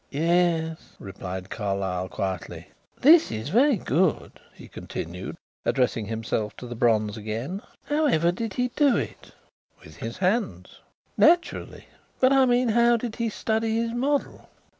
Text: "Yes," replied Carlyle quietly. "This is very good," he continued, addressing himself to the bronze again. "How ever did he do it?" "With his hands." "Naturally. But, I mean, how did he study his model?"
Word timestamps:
"Yes," 0.09 0.95
replied 0.97 1.51
Carlyle 1.51 2.09
quietly. 2.09 2.69
"This 3.01 3.31
is 3.31 3.49
very 3.49 3.75
good," 3.75 4.31
he 4.51 4.67
continued, 4.67 5.37
addressing 5.63 6.07
himself 6.07 6.57
to 6.57 6.65
the 6.65 6.73
bronze 6.73 7.17
again. 7.17 7.61
"How 7.85 8.07
ever 8.07 8.31
did 8.31 8.55
he 8.55 8.69
do 8.69 8.97
it?" 8.97 9.33
"With 9.83 9.97
his 9.97 10.17
hands." 10.17 10.79
"Naturally. 11.19 11.85
But, 12.19 12.33
I 12.33 12.47
mean, 12.47 12.69
how 12.69 12.97
did 12.97 13.17
he 13.17 13.29
study 13.29 13.75
his 13.75 13.93
model?" 13.93 14.49